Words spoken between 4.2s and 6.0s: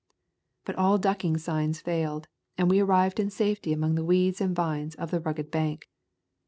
and vines of the rugged bank.